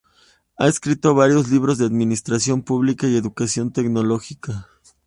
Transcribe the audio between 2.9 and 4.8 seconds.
y educación tecnológica.